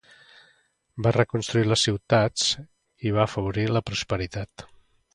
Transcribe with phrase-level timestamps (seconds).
[1.07, 2.49] Va reconstruir les ciutats
[3.11, 4.71] i va afavorir la prosperitat.